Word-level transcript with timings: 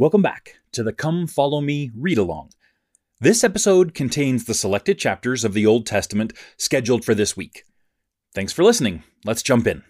Welcome 0.00 0.22
back 0.22 0.60
to 0.70 0.84
the 0.84 0.92
Come 0.92 1.26
Follow 1.26 1.60
Me 1.60 1.90
read 1.92 2.18
along. 2.18 2.50
This 3.18 3.42
episode 3.42 3.94
contains 3.94 4.44
the 4.44 4.54
selected 4.54 4.96
chapters 4.96 5.42
of 5.42 5.54
the 5.54 5.66
Old 5.66 5.86
Testament 5.86 6.32
scheduled 6.56 7.04
for 7.04 7.16
this 7.16 7.36
week. 7.36 7.64
Thanks 8.32 8.52
for 8.52 8.62
listening. 8.62 9.02
Let's 9.24 9.42
jump 9.42 9.66
in. 9.66 9.82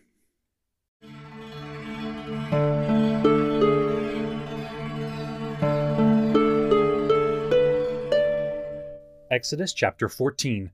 Exodus 9.31 9.75
chapter 9.75 10.09
14. 10.09 10.71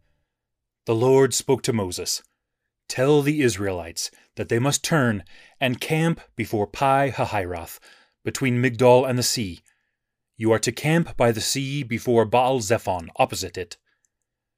The 0.86 0.94
Lord 0.94 1.34
spoke 1.34 1.62
to 1.62 1.72
Moses 1.72 2.22
Tell 2.88 3.20
the 3.20 3.42
Israelites 3.42 4.12
that 4.36 4.48
they 4.48 4.60
must 4.60 4.84
turn 4.84 5.24
and 5.60 5.80
camp 5.80 6.20
before 6.36 6.68
Pi 6.68 7.10
Hahiroth 7.10 7.80
between 8.24 8.62
Migdol 8.62 9.08
and 9.08 9.18
the 9.18 9.22
sea. 9.22 9.60
You 10.36 10.50
are 10.52 10.58
to 10.58 10.72
camp 10.72 11.16
by 11.16 11.30
the 11.30 11.40
sea 11.40 11.82
before 11.82 12.24
Baal 12.24 12.60
Zephon, 12.60 13.08
opposite 13.16 13.56
it. 13.56 13.76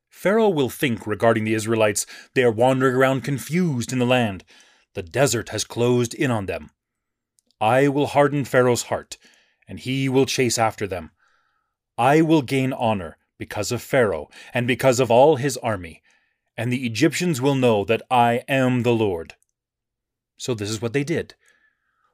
Pharaoh 0.09 0.49
will 0.49 0.71
think 0.71 1.07
regarding 1.07 1.45
the 1.45 1.53
Israelites 1.53 2.07
they 2.35 2.43
are 2.43 2.51
wandering 2.51 2.95
around 2.95 3.25
confused 3.25 3.93
in 3.93 3.99
the 3.99 4.07
land. 4.07 4.45
The 4.95 5.03
desert 5.03 5.51
has 5.51 5.65
closed 5.65 6.15
in 6.15 6.31
on 6.31 6.47
them. 6.47 6.71
I 7.61 7.89
will 7.89 8.07
harden 8.07 8.47
Pharaoh's 8.47 8.85
heart, 8.85 9.19
and 9.69 9.79
he 9.79 10.09
will 10.09 10.25
chase 10.25 10.57
after 10.57 10.87
them. 10.87 11.11
I 11.99 12.23
will 12.23 12.43
gain 12.43 12.73
honor 12.73 13.19
because 13.39 13.73
of 13.73 13.83
Pharaoh 13.83 14.31
and 14.55 14.67
because 14.67 15.01
of 15.01 15.11
all 15.11 15.37
his 15.37 15.57
army, 15.59 16.03
and 16.57 16.73
the 16.73 16.87
Egyptians 16.87 17.41
will 17.41 17.55
know 17.55 17.85
that 17.85 18.03
I 18.11 18.43
am 18.49 18.83
the 18.83 18.95
Lord. 18.95 19.35
So 20.39 20.55
this 20.55 20.71
is 20.71 20.81
what 20.81 20.93
they 20.93 21.05
did. 21.05 21.35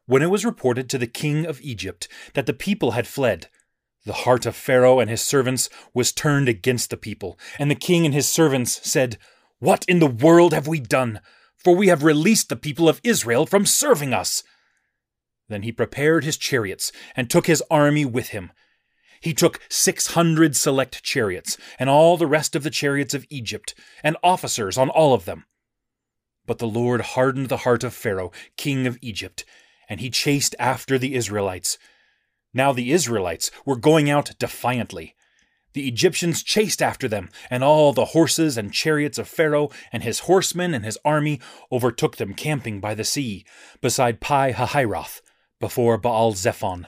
When 0.07 0.23
it 0.23 0.31
was 0.31 0.45
reported 0.45 0.91
to 0.91 0.99
the 0.99 1.07
king 1.07 1.47
of 1.47 1.61
Egypt 1.61 2.09
that 2.35 2.47
the 2.47 2.53
people 2.53 2.93
had 2.93 3.07
fled, 3.07 3.49
the 4.05 4.13
heart 4.13 4.47
of 4.47 4.57
Pharaoh 4.57 4.99
and 4.99 5.09
his 5.09 5.23
servants 5.23 5.69
was 5.95 6.13
turned 6.13 6.49
against 6.49 6.91
the 6.91 6.97
people, 6.97 7.39
and 7.59 7.71
the 7.71 7.77
king 7.77 8.05
and 8.05 8.13
his 8.13 8.29
servants 8.29 8.81
said, 8.89 9.17
What 9.61 9.85
in 9.87 10.01
the 10.01 10.09
world 10.09 10.53
have 10.53 10.67
we 10.67 10.81
done? 10.81 11.21
For 11.57 11.77
we 11.77 11.87
have 11.87 12.03
released 12.03 12.49
the 12.49 12.57
people 12.57 12.89
of 12.89 13.01
Israel 13.05 13.47
from 13.47 13.65
serving 13.65 14.13
us. 14.13 14.43
Then 15.49 15.63
he 15.63 15.71
prepared 15.71 16.25
his 16.25 16.37
chariots 16.37 16.91
and 17.15 17.31
took 17.31 17.47
his 17.47 17.63
army 17.71 18.05
with 18.05 18.29
him. 18.29 18.51
He 19.21 19.33
took 19.33 19.61
six 19.69 20.09
hundred 20.09 20.57
select 20.57 21.05
chariots, 21.05 21.57
and 21.79 21.89
all 21.89 22.17
the 22.17 22.27
rest 22.27 22.57
of 22.57 22.65
the 22.65 22.71
chariots 22.71 23.15
of 23.15 23.25
Egypt, 23.31 23.73
and 24.03 24.17
officers 24.25 24.77
on 24.77 24.91
all 24.91 25.15
of 25.15 25.27
them. 25.27 25.45
But 26.45 26.59
the 26.59 26.67
Lord 26.67 27.01
hardened 27.01 27.49
the 27.49 27.59
heart 27.59 27.85
of 27.85 27.95
Pharaoh, 27.95 28.33
king 28.57 28.89
of 28.89 28.99
Egypt, 29.01 29.45
and 29.93 30.01
he 30.01 30.09
chased 30.09 30.57
after 30.59 30.99
the 30.99 31.15
Israelites. 31.15 31.77
Now 32.55 32.73
the 32.73 32.93
Israelites 32.93 33.51
were 33.67 33.77
going 33.77 34.09
out 34.09 34.31
defiantly. 34.39 35.15
The 35.75 35.87
Egyptians 35.87 36.43
chased 36.43 36.81
after 36.81 37.09
them, 37.09 37.29
and 37.51 37.63
all 37.63 37.93
the 37.93 38.07
horses 38.07 38.57
and 38.57 38.73
chariots 38.73 39.19
of 39.19 39.29
Pharaoh 39.29 39.69
and 39.93 40.03
his 40.03 40.21
horsemen 40.21 40.73
and 40.73 40.83
his 40.83 40.97
army 41.05 41.41
overtook 41.71 42.17
them 42.17 42.33
camping 42.33 42.81
by 42.81 42.95
the 42.95 43.05
sea, 43.05 43.45
beside 43.83 44.23
Pi 44.23 44.55
Hahiroth, 44.55 45.21
before 45.61 45.99
Baal 45.99 46.33
Zephon. 46.33 46.87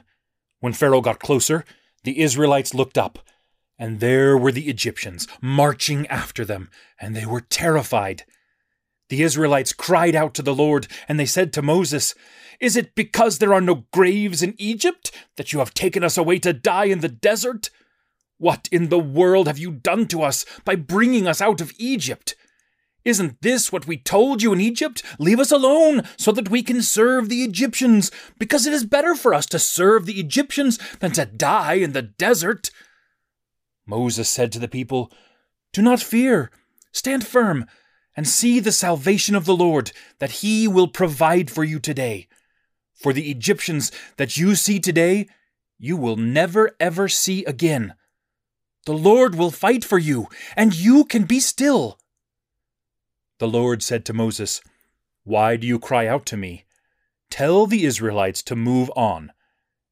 When 0.60 0.72
Pharaoh 0.72 1.02
got 1.02 1.20
closer, 1.20 1.66
the 2.04 2.20
Israelites 2.20 2.72
looked 2.72 2.96
up, 2.96 3.18
and 3.78 4.00
there 4.00 4.38
were 4.38 4.52
the 4.52 4.70
Egyptians 4.70 5.28
marching 5.42 6.06
after 6.06 6.46
them, 6.46 6.70
and 6.98 7.14
they 7.14 7.26
were 7.26 7.42
terrified. 7.42 8.24
The 9.08 9.22
Israelites 9.22 9.72
cried 9.72 10.14
out 10.14 10.34
to 10.34 10.42
the 10.42 10.54
Lord, 10.54 10.86
and 11.08 11.20
they 11.20 11.26
said 11.26 11.52
to 11.52 11.62
Moses, 11.62 12.14
is 12.60 12.76
it 12.76 12.94
because 12.94 13.38
there 13.38 13.52
are 13.52 13.60
no 13.60 13.84
graves 13.92 14.42
in 14.42 14.54
Egypt 14.58 15.10
that 15.36 15.52
you 15.52 15.58
have 15.58 15.74
taken 15.74 16.04
us 16.04 16.16
away 16.16 16.38
to 16.40 16.52
die 16.52 16.86
in 16.86 17.00
the 17.00 17.08
desert? 17.08 17.70
What 18.38 18.68
in 18.72 18.88
the 18.88 18.98
world 18.98 19.46
have 19.46 19.58
you 19.58 19.70
done 19.70 20.06
to 20.08 20.22
us 20.22 20.44
by 20.64 20.76
bringing 20.76 21.26
us 21.26 21.40
out 21.40 21.60
of 21.60 21.72
Egypt? 21.78 22.34
Isn't 23.04 23.42
this 23.42 23.70
what 23.70 23.86
we 23.86 23.98
told 23.98 24.42
you 24.42 24.52
in 24.52 24.60
Egypt? 24.60 25.02
Leave 25.18 25.38
us 25.38 25.52
alone 25.52 26.02
so 26.16 26.32
that 26.32 26.48
we 26.48 26.62
can 26.62 26.80
serve 26.80 27.28
the 27.28 27.44
Egyptians, 27.44 28.10
because 28.38 28.66
it 28.66 28.72
is 28.72 28.84
better 28.84 29.14
for 29.14 29.34
us 29.34 29.46
to 29.46 29.58
serve 29.58 30.06
the 30.06 30.18
Egyptians 30.18 30.78
than 31.00 31.12
to 31.12 31.26
die 31.26 31.74
in 31.74 31.92
the 31.92 32.02
desert. 32.02 32.70
Moses 33.86 34.30
said 34.30 34.50
to 34.52 34.58
the 34.58 34.68
people, 34.68 35.12
Do 35.74 35.82
not 35.82 36.00
fear, 36.00 36.50
stand 36.92 37.26
firm, 37.26 37.66
and 38.16 38.28
see 38.28 38.60
the 38.60 38.72
salvation 38.72 39.34
of 39.34 39.44
the 39.44 39.56
Lord, 39.56 39.92
that 40.18 40.42
he 40.42 40.68
will 40.68 40.88
provide 40.88 41.50
for 41.50 41.64
you 41.64 41.78
today. 41.78 42.28
For 42.94 43.12
the 43.12 43.30
Egyptians 43.30 43.90
that 44.16 44.36
you 44.36 44.54
see 44.54 44.78
today, 44.78 45.28
you 45.78 45.96
will 45.96 46.16
never 46.16 46.76
ever 46.78 47.08
see 47.08 47.44
again. 47.44 47.94
The 48.86 48.92
Lord 48.92 49.34
will 49.34 49.50
fight 49.50 49.84
for 49.84 49.98
you, 49.98 50.28
and 50.56 50.74
you 50.74 51.04
can 51.04 51.24
be 51.24 51.40
still. 51.40 51.98
The 53.38 53.48
Lord 53.48 53.82
said 53.82 54.04
to 54.06 54.12
Moses, 54.12 54.60
Why 55.24 55.56
do 55.56 55.66
you 55.66 55.78
cry 55.78 56.06
out 56.06 56.26
to 56.26 56.36
me? 56.36 56.64
Tell 57.30 57.66
the 57.66 57.84
Israelites 57.84 58.42
to 58.44 58.54
move 58.54 58.90
on. 58.94 59.32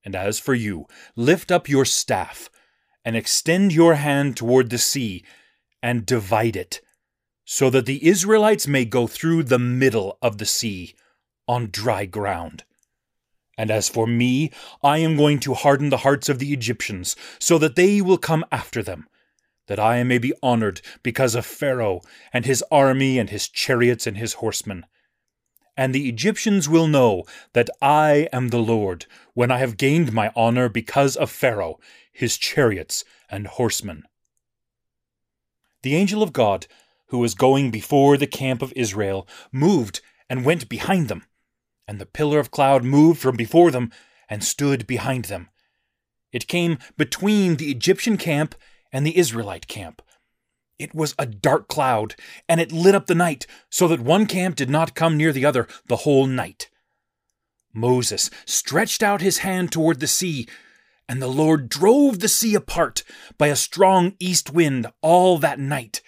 And 0.04 0.15
as 0.15 0.39
for 0.39 0.54
you, 0.54 0.87
lift 1.16 1.50
up 1.50 1.69
your 1.69 1.84
staff, 1.84 2.50
and 3.04 3.16
extend 3.16 3.72
your 3.72 3.94
hand 3.94 4.37
toward 4.37 4.71
the 4.71 4.78
sea, 4.78 5.25
and 5.83 6.06
divide 6.06 6.56
it, 6.56 6.81
so 7.44 7.70
that 7.70 7.86
the 7.86 8.06
Israelites 8.06 8.66
may 8.66 8.84
go 8.84 9.06
through 9.06 9.42
the 9.42 9.58
middle 9.58 10.19
of 10.22 10.38
the 10.38 10.47
sea 10.47 10.94
on 11.48 11.69
dry 11.70 12.06
ground. 12.06 12.64
And 13.58 13.70
as 13.70 13.88
for 13.88 14.06
me, 14.06 14.50
I 14.82 14.98
am 14.98 15.16
going 15.16 15.38
to 15.41 15.54
harden 15.54 15.91
the 15.91 15.98
hearts 15.98 16.28
of 16.28 16.38
the 16.38 16.53
Egyptians, 16.53 17.14
so 17.38 17.58
that 17.58 17.76
they 17.76 18.00
will 18.00 18.19
come 18.19 18.44
after 18.50 18.82
them, 18.82 19.08
that 19.66 19.78
I 19.78 20.03
may 20.04 20.19
be 20.19 20.32
honored 20.42 20.80
because 21.03 21.34
of 21.34 21.44
Pharaoh, 21.44 22.00
and 22.32 22.47
his 22.47 22.64
army, 22.70 23.19
and 23.19 23.28
his 23.28 23.48
chariots, 23.48 24.06
and 24.06 24.16
his 24.16 24.34
horsemen. 24.34 24.86
And 25.76 25.94
the 25.94 26.09
Egyptians 26.09 26.69
will 26.69 26.86
know 26.86 27.24
that 27.53 27.70
I 27.80 28.28
am 28.32 28.48
the 28.48 28.59
Lord, 28.59 29.06
when 29.34 29.50
I 29.50 29.59
have 29.59 29.76
gained 29.76 30.12
my 30.12 30.32
honor 30.34 30.69
because 30.69 31.16
of 31.16 31.30
Pharaoh, 31.30 31.78
his 32.12 32.38
chariots, 32.38 33.04
and 33.30 33.47
horsemen. 33.47 34.04
The 35.82 35.97
angel 35.97 36.22
of 36.22 36.32
God, 36.32 36.66
who 37.12 37.19
was 37.19 37.37
going 37.37 37.71
before 37.71 38.17
the 38.17 38.27
camp 38.27 38.61
of 38.61 38.73
Israel, 38.75 39.28
moved 39.53 40.00
and 40.28 40.45
went 40.45 40.69
behind 40.69 41.06
them 41.06 41.25
and 41.93 42.00
the 42.00 42.06
pillar 42.06 42.39
of 42.39 42.50
cloud 42.50 42.84
moved 42.84 43.21
from 43.21 43.37
before 43.37 43.71
them 43.71 43.91
and 44.28 44.43
stood 44.43 44.87
behind 44.87 45.27
them. 45.27 45.49
It 46.33 46.47
came 46.47 46.78
between 46.97 47.56
the 47.56 47.71
Egyptian 47.71 48.17
camp 48.17 48.55
and 48.91 49.06
the 49.06 49.19
Israelite 49.19 49.67
camp. 49.67 50.01
It 50.78 50.95
was 50.95 51.15
a 51.19 51.27
dark 51.27 51.69
cloud, 51.69 52.17
and 52.49 52.61
it 52.61 52.72
lit 52.72 52.95
up 52.95 53.06
the 53.06 53.15
night, 53.15 53.47
so 53.69 53.87
that 53.89 54.01
one 54.01 54.27
camp 54.27 54.56
did 54.56 54.71
not 54.71 54.95
come 54.95 55.17
near 55.17 55.33
the 55.33 55.45
other 55.45 55.69
the 55.87 55.97
whole 55.97 56.27
night. 56.27 56.71
Moses 57.75 58.31
stretched 58.47 59.03
out 59.03 59.21
his 59.21 59.39
hand 59.39 59.71
toward 59.71 60.01
the 60.01 60.06
sea, 60.06 60.49
and 61.09 61.21
the 61.21 61.28
Lord 61.28 61.69
drove 61.69 62.21
the 62.21 62.28
sea 62.28 62.55
apart 62.55 63.03
by 63.37 63.49
a 63.49 63.56
strong 63.56 64.15
east 64.19 64.53
wind 64.53 64.87
all 65.03 65.39
that 65.39 65.59
night. 65.59 66.01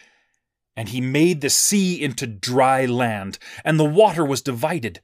And 0.76 0.88
he 0.88 1.00
made 1.00 1.40
the 1.40 1.50
sea 1.50 2.02
into 2.02 2.26
dry 2.26 2.84
land, 2.84 3.38
and 3.64 3.78
the 3.78 3.84
water 3.84 4.24
was 4.24 4.42
divided. 4.42 5.00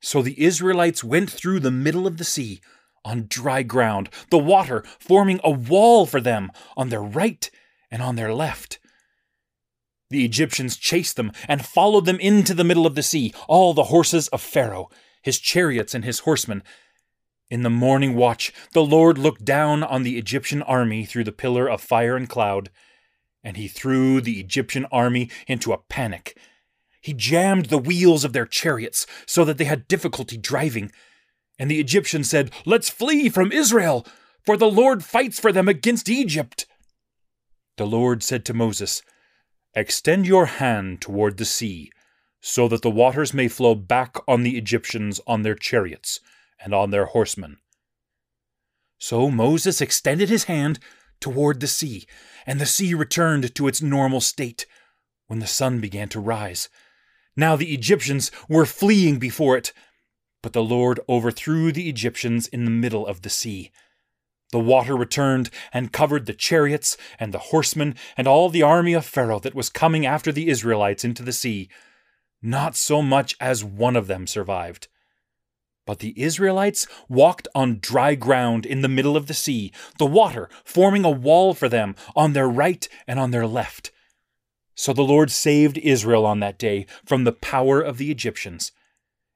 So 0.00 0.22
the 0.22 0.40
Israelites 0.42 1.04
went 1.04 1.30
through 1.30 1.60
the 1.60 1.70
middle 1.70 2.06
of 2.06 2.16
the 2.18 2.24
sea 2.24 2.60
on 3.04 3.26
dry 3.28 3.62
ground, 3.62 4.10
the 4.30 4.38
water 4.38 4.84
forming 4.98 5.40
a 5.42 5.50
wall 5.50 6.06
for 6.06 6.20
them 6.20 6.50
on 6.76 6.88
their 6.90 7.02
right 7.02 7.50
and 7.90 8.02
on 8.02 8.16
their 8.16 8.32
left. 8.32 8.78
The 10.10 10.24
Egyptians 10.24 10.76
chased 10.76 11.16
them 11.16 11.32
and 11.46 11.64
followed 11.64 12.04
them 12.04 12.18
into 12.18 12.52
the 12.52 12.64
middle 12.64 12.86
of 12.86 12.94
the 12.94 13.02
sea, 13.02 13.32
all 13.48 13.74
the 13.74 13.84
horses 13.84 14.28
of 14.28 14.42
Pharaoh, 14.42 14.90
his 15.22 15.38
chariots, 15.38 15.94
and 15.94 16.04
his 16.04 16.20
horsemen. 16.20 16.62
In 17.48 17.62
the 17.62 17.70
morning 17.70 18.16
watch, 18.16 18.52
the 18.72 18.84
Lord 18.84 19.18
looked 19.18 19.44
down 19.44 19.82
on 19.82 20.02
the 20.02 20.18
Egyptian 20.18 20.62
army 20.62 21.04
through 21.04 21.24
the 21.24 21.32
pillar 21.32 21.68
of 21.68 21.80
fire 21.80 22.16
and 22.16 22.28
cloud, 22.28 22.70
and 23.42 23.56
he 23.56 23.68
threw 23.68 24.20
the 24.20 24.40
Egyptian 24.40 24.86
army 24.92 25.30
into 25.46 25.72
a 25.72 25.78
panic 25.78 26.36
he 27.00 27.14
jammed 27.14 27.66
the 27.66 27.78
wheels 27.78 28.24
of 28.24 28.32
their 28.32 28.46
chariots 28.46 29.06
so 29.26 29.44
that 29.44 29.58
they 29.58 29.64
had 29.64 29.88
difficulty 29.88 30.36
driving. 30.36 30.92
And 31.58 31.70
the 31.70 31.80
Egyptians 31.80 32.28
said, 32.28 32.50
Let's 32.66 32.90
flee 32.90 33.28
from 33.28 33.52
Israel, 33.52 34.06
for 34.44 34.56
the 34.56 34.70
Lord 34.70 35.04
fights 35.04 35.40
for 35.40 35.52
them 35.52 35.68
against 35.68 36.08
Egypt. 36.08 36.66
The 37.76 37.86
Lord 37.86 38.22
said 38.22 38.44
to 38.46 38.54
Moses, 38.54 39.02
Extend 39.74 40.26
your 40.26 40.46
hand 40.46 41.00
toward 41.00 41.36
the 41.36 41.44
sea, 41.44 41.90
so 42.40 42.68
that 42.68 42.82
the 42.82 42.90
waters 42.90 43.32
may 43.32 43.48
flow 43.48 43.74
back 43.74 44.16
on 44.28 44.42
the 44.42 44.58
Egyptians 44.58 45.20
on 45.26 45.42
their 45.42 45.54
chariots 45.54 46.20
and 46.62 46.74
on 46.74 46.90
their 46.90 47.06
horsemen. 47.06 47.58
So 48.98 49.30
Moses 49.30 49.80
extended 49.80 50.28
his 50.28 50.44
hand 50.44 50.78
toward 51.20 51.60
the 51.60 51.66
sea, 51.66 52.06
and 52.46 52.60
the 52.60 52.66
sea 52.66 52.94
returned 52.94 53.54
to 53.54 53.68
its 53.68 53.82
normal 53.82 54.20
state 54.20 54.66
when 55.26 55.38
the 55.38 55.46
sun 55.46 55.80
began 55.80 56.08
to 56.08 56.20
rise. 56.20 56.68
Now 57.36 57.56
the 57.56 57.72
Egyptians 57.72 58.30
were 58.48 58.66
fleeing 58.66 59.18
before 59.18 59.56
it. 59.56 59.72
But 60.42 60.54
the 60.54 60.62
Lord 60.62 61.00
overthrew 61.08 61.70
the 61.70 61.88
Egyptians 61.88 62.48
in 62.48 62.64
the 62.64 62.70
middle 62.70 63.06
of 63.06 63.22
the 63.22 63.30
sea, 63.30 63.70
The 64.52 64.58
water 64.58 64.96
returned 64.96 65.50
and 65.72 65.92
covered 65.92 66.26
the 66.26 66.34
chariots 66.34 66.96
and 67.18 67.32
the 67.32 67.38
horsemen 67.38 67.94
and 68.16 68.26
all 68.26 68.48
the 68.48 68.62
army 68.62 68.94
of 68.94 69.06
Pharaoh 69.06 69.38
that 69.40 69.54
was 69.54 69.68
coming 69.68 70.04
after 70.04 70.32
the 70.32 70.48
Israelites 70.48 71.04
into 71.04 71.22
the 71.22 71.32
sea. 71.32 71.68
Not 72.42 72.74
so 72.74 73.02
much 73.02 73.36
as 73.38 73.62
one 73.62 73.96
of 73.96 74.06
them 74.06 74.26
survived. 74.26 74.88
But 75.86 76.00
the 76.00 76.20
Israelites 76.20 76.86
walked 77.08 77.48
on 77.54 77.78
dry 77.80 78.14
ground 78.14 78.66
in 78.66 78.82
the 78.82 78.88
middle 78.88 79.16
of 79.16 79.26
the 79.26 79.34
sea, 79.34 79.72
the 79.98 80.06
water 80.06 80.48
forming 80.64 81.04
a 81.04 81.10
wall 81.10 81.54
for 81.54 81.68
them 81.68 81.94
on 82.14 82.32
their 82.32 82.48
right 82.48 82.88
and 83.06 83.18
on 83.18 83.30
their 83.30 83.46
left. 83.46 83.90
So 84.74 84.92
the 84.92 85.02
Lord 85.02 85.30
saved 85.30 85.78
Israel 85.78 86.24
on 86.24 86.40
that 86.40 86.58
day 86.58 86.86
from 87.04 87.24
the 87.24 87.32
power 87.32 87.80
of 87.80 87.98
the 87.98 88.10
Egyptians. 88.10 88.72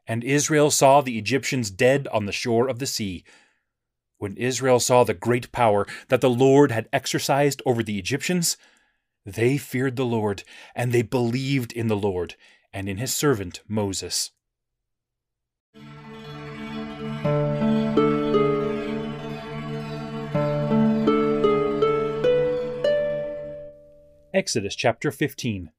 And 0.06 0.22
Israel 0.22 0.70
saw 0.70 1.00
the 1.00 1.18
Egyptians 1.18 1.70
dead 1.70 2.06
on 2.08 2.26
the 2.26 2.32
shore 2.32 2.68
of 2.68 2.78
the 2.78 2.86
sea. 2.86 3.24
When 4.18 4.36
Israel 4.36 4.80
saw 4.80 5.04
the 5.04 5.14
great 5.14 5.50
power 5.50 5.86
that 6.08 6.20
the 6.20 6.30
Lord 6.30 6.70
had 6.70 6.88
exercised 6.92 7.62
over 7.66 7.82
the 7.82 7.98
Egyptians, 7.98 8.56
they 9.26 9.56
feared 9.56 9.96
the 9.96 10.04
Lord, 10.04 10.44
and 10.74 10.92
they 10.92 11.02
believed 11.02 11.72
in 11.72 11.88
the 11.88 11.96
Lord 11.96 12.36
and 12.72 12.88
in 12.88 12.98
his 12.98 13.14
servant 13.14 13.60
Moses. 13.66 14.30
Exodus 24.34 24.74
chapter 24.74 25.12
15. 25.12 25.70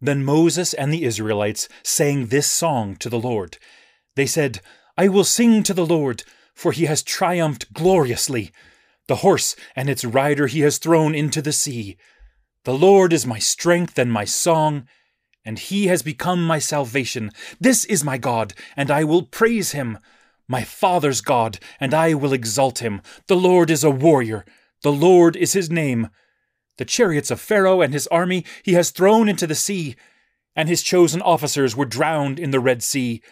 Then 0.00 0.24
Moses 0.24 0.72
and 0.72 0.92
the 0.92 1.02
Israelites 1.02 1.68
sang 1.82 2.26
this 2.26 2.46
song 2.46 2.94
to 2.98 3.08
the 3.08 3.18
Lord. 3.18 3.58
They 4.14 4.26
said, 4.26 4.60
I 4.96 5.08
will 5.08 5.24
sing 5.24 5.64
to 5.64 5.74
the 5.74 5.84
Lord, 5.84 6.22
for 6.54 6.70
he 6.70 6.84
has 6.84 7.02
triumphed 7.02 7.72
gloriously. 7.72 8.52
The 9.08 9.16
horse 9.16 9.56
and 9.74 9.90
its 9.90 10.04
rider 10.04 10.46
he 10.46 10.60
has 10.60 10.78
thrown 10.78 11.12
into 11.16 11.42
the 11.42 11.52
sea. 11.52 11.96
The 12.62 12.72
Lord 12.72 13.12
is 13.12 13.26
my 13.26 13.40
strength 13.40 13.98
and 13.98 14.12
my 14.12 14.24
song, 14.24 14.86
and 15.44 15.58
he 15.58 15.88
has 15.88 16.04
become 16.04 16.46
my 16.46 16.60
salvation. 16.60 17.32
This 17.58 17.84
is 17.86 18.04
my 18.04 18.16
God, 18.16 18.54
and 18.76 18.92
I 18.92 19.02
will 19.02 19.24
praise 19.24 19.72
him. 19.72 19.98
My 20.46 20.62
father's 20.62 21.20
God, 21.20 21.58
and 21.80 21.92
I 21.92 22.14
will 22.14 22.32
exalt 22.32 22.78
him. 22.78 23.02
The 23.26 23.34
Lord 23.34 23.70
is 23.70 23.82
a 23.82 23.90
warrior. 23.90 24.44
The 24.82 24.92
Lord 24.92 25.34
is 25.34 25.54
his 25.54 25.68
name. 25.68 26.10
The 26.78 26.84
chariots 26.84 27.30
of 27.30 27.40
Pharaoh 27.40 27.80
and 27.80 27.92
his 27.92 28.06
army 28.08 28.44
he 28.62 28.74
has 28.74 28.90
thrown 28.90 29.28
into 29.28 29.46
the 29.46 29.54
sea, 29.54 29.96
and 30.54 30.68
his 30.68 30.82
chosen 30.82 31.22
officers 31.22 31.76
were 31.76 31.84
drowned 31.84 32.38
in 32.38 32.50
the 32.50 32.60
Red 32.60 32.82
Sea. 32.82 33.22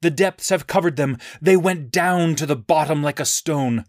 The 0.00 0.10
depths 0.10 0.50
have 0.50 0.66
covered 0.66 0.96
them, 0.96 1.18
they 1.40 1.56
went 1.56 1.90
down 1.90 2.34
to 2.36 2.46
the 2.46 2.56
bottom 2.56 3.02
like 3.02 3.20
a 3.20 3.24
stone. 3.24 3.84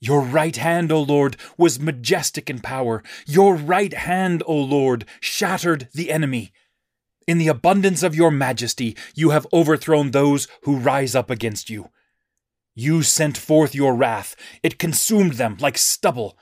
Your 0.00 0.22
right 0.22 0.56
hand, 0.56 0.90
O 0.90 1.02
Lord, 1.02 1.36
was 1.58 1.78
majestic 1.78 2.48
in 2.48 2.60
power. 2.60 3.02
Your 3.26 3.54
right 3.54 3.92
hand, 3.92 4.42
O 4.46 4.56
Lord, 4.56 5.04
shattered 5.20 5.88
the 5.92 6.10
enemy. 6.10 6.52
In 7.26 7.36
the 7.36 7.48
abundance 7.48 8.02
of 8.02 8.14
your 8.14 8.30
majesty, 8.30 8.96
you 9.14 9.30
have 9.30 9.46
overthrown 9.52 10.10
those 10.10 10.48
who 10.62 10.78
rise 10.78 11.14
up 11.14 11.28
against 11.28 11.68
you. 11.68 11.90
You 12.74 13.02
sent 13.02 13.36
forth 13.36 13.74
your 13.74 13.94
wrath, 13.94 14.34
it 14.62 14.78
consumed 14.78 15.34
them 15.34 15.58
like 15.60 15.76
stubble. 15.76 16.38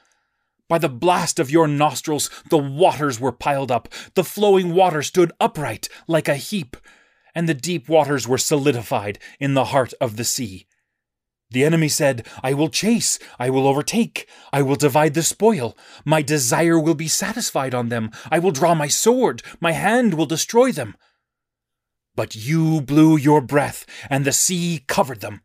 By 0.68 0.78
the 0.78 0.88
blast 0.88 1.38
of 1.38 1.50
your 1.50 1.66
nostrils, 1.66 2.28
the 2.50 2.58
waters 2.58 3.18
were 3.18 3.32
piled 3.32 3.70
up. 3.70 3.88
The 4.14 4.24
flowing 4.24 4.74
water 4.74 5.02
stood 5.02 5.32
upright 5.40 5.88
like 6.06 6.28
a 6.28 6.36
heap, 6.36 6.76
and 7.34 7.48
the 7.48 7.54
deep 7.54 7.88
waters 7.88 8.28
were 8.28 8.38
solidified 8.38 9.18
in 9.40 9.54
the 9.54 9.66
heart 9.66 9.94
of 10.00 10.16
the 10.16 10.24
sea. 10.24 10.66
The 11.50 11.64
enemy 11.64 11.88
said, 11.88 12.26
I 12.42 12.52
will 12.52 12.68
chase, 12.68 13.18
I 13.38 13.48
will 13.48 13.66
overtake, 13.66 14.28
I 14.52 14.60
will 14.60 14.76
divide 14.76 15.14
the 15.14 15.22
spoil. 15.22 15.78
My 16.04 16.20
desire 16.20 16.78
will 16.78 16.94
be 16.94 17.08
satisfied 17.08 17.74
on 17.74 17.88
them. 17.88 18.10
I 18.30 18.38
will 18.38 18.50
draw 18.50 18.74
my 18.74 18.88
sword, 18.88 19.42
my 19.58 19.72
hand 19.72 20.12
will 20.12 20.26
destroy 20.26 20.72
them. 20.72 20.94
But 22.14 22.36
you 22.36 22.82
blew 22.82 23.16
your 23.16 23.40
breath, 23.40 23.86
and 24.10 24.26
the 24.26 24.32
sea 24.32 24.84
covered 24.86 25.20
them. 25.20 25.40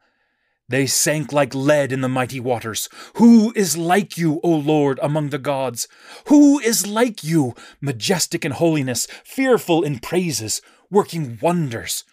They 0.70 0.88
sank 0.88 1.34
like 1.34 1.54
lead 1.54 1.92
in 1.92 2.02
the 2.02 2.10
mighty 2.10 2.40
waters. 2.40 2.88
Who 3.16 3.52
is 3.56 3.78
like 3.78 4.18
you, 4.18 4.40
O 4.44 4.50
Lord, 4.50 5.00
among 5.02 5.30
the 5.30 5.38
gods? 5.38 5.88
Who 6.28 6.60
is 6.60 6.88
like 6.88 7.24
you, 7.24 7.54
majestic 7.82 8.46
in 8.46 8.52
holiness, 8.52 9.06
fearful 9.26 9.84
in 9.84 10.00
praises, 10.00 10.62
working 10.90 11.38
wonders? 11.42 12.06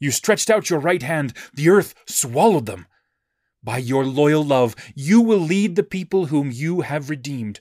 You 0.00 0.10
stretched 0.10 0.50
out 0.50 0.70
your 0.70 0.80
right 0.80 1.02
hand, 1.02 1.34
the 1.52 1.68
earth 1.68 1.94
swallowed 2.06 2.66
them. 2.66 2.86
By 3.62 3.78
your 3.78 4.04
loyal 4.04 4.44
love, 4.44 4.74
you 4.94 5.20
will 5.20 5.38
lead 5.38 5.76
the 5.76 5.82
people 5.82 6.26
whom 6.26 6.50
you 6.50 6.82
have 6.82 7.10
redeemed. 7.10 7.60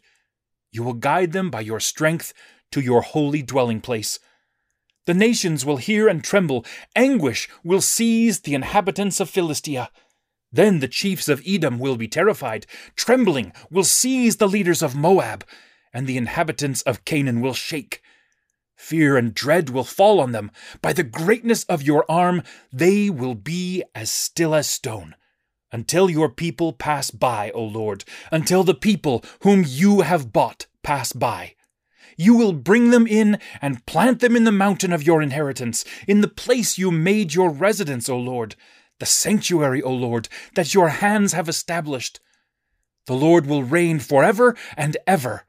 You 0.72 0.84
will 0.84 0.94
guide 0.94 1.32
them 1.32 1.50
by 1.50 1.62
your 1.62 1.80
strength 1.80 2.34
to 2.72 2.82
your 2.82 3.02
holy 3.02 3.42
dwelling 3.42 3.80
place. 3.80 4.20
The 5.06 5.14
nations 5.14 5.66
will 5.66 5.78
hear 5.78 6.08
and 6.08 6.24
tremble. 6.24 6.66
Anguish 6.96 7.50
will 7.64 7.82
seize 7.82 8.42
the 8.42 8.56
inhabitants 8.56 9.20
of 9.20 9.30
Philistia. 9.30 9.90
Then 10.54 10.80
the 10.80 10.88
chiefs 10.88 11.28
of 11.28 11.42
Edom 11.46 11.80
will 11.80 11.98
be 11.98 12.08
terrified. 12.08 12.68
Trembling 12.96 13.52
will 13.72 13.84
seize 13.84 14.38
the 14.38 14.48
leaders 14.48 14.84
of 14.84 14.96
Moab, 14.96 15.44
and 15.92 16.06
the 16.06 16.16
inhabitants 16.16 16.84
of 16.84 17.04
Canaan 17.06 17.42
will 17.42 17.56
shake. 17.56 18.04
Fear 18.76 19.18
and 19.18 19.34
dread 19.34 19.72
will 19.72 19.84
fall 19.84 20.20
on 20.20 20.32
them. 20.32 20.52
By 20.82 20.94
the 20.94 21.04
greatness 21.04 21.64
of 21.64 21.82
your 21.82 22.06
arm, 22.08 22.44
they 22.72 23.10
will 23.10 23.34
be 23.34 23.84
as 23.96 24.12
still 24.12 24.54
as 24.54 24.70
stone. 24.70 25.16
Until 25.72 26.08
your 26.08 26.30
people 26.30 26.72
pass 26.72 27.10
by, 27.10 27.50
O 27.52 27.64
Lord, 27.64 28.04
until 28.32 28.64
the 28.64 28.76
people 28.76 29.24
whom 29.42 29.64
you 29.66 30.02
have 30.02 30.32
bought 30.32 30.68
pass 30.84 31.14
by. 31.14 31.56
You 32.16 32.36
will 32.36 32.54
bring 32.54 32.92
them 32.92 33.08
in 33.08 33.40
and 33.60 33.84
plant 33.88 34.20
them 34.20 34.36
in 34.36 34.44
the 34.44 34.52
mountain 34.52 34.94
of 34.94 35.02
your 35.02 35.20
inheritance, 35.20 35.84
in 36.08 36.22
the 36.22 36.28
place 36.28 36.78
you 36.78 36.92
made 36.92 37.34
your 37.34 37.50
residence, 37.50 38.08
O 38.08 38.20
Lord 38.20 38.56
the 39.00 39.06
sanctuary, 39.06 39.82
O 39.82 39.92
Lord, 39.92 40.30
that 40.56 40.74
your 40.74 40.90
hands 40.90 41.34
have 41.34 41.50
established. 41.50 42.20
The 43.06 43.14
Lord 43.14 43.46
will 43.46 43.64
reign 43.64 44.00
forever 44.00 44.56
and 44.78 44.96
ever. 45.06 45.46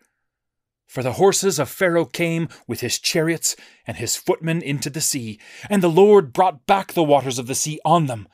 For 0.86 1.02
the 1.02 1.14
horses 1.14 1.58
of 1.58 1.68
Pharaoh 1.68 2.04
came 2.04 2.48
with 2.66 2.80
his 2.80 2.98
chariots 2.98 3.56
and 3.86 3.96
his 3.96 4.16
footmen 4.16 4.62
into 4.62 4.90
the 4.90 5.00
sea, 5.00 5.40
and 5.68 5.82
the 5.82 5.88
Lord 5.88 6.32
brought 6.32 6.66
back 6.66 6.92
the 6.92 7.02
waters 7.02 7.38
of 7.38 7.46
the 7.46 7.54
sea 7.54 7.80
on 7.84 8.06
them. 8.06 8.28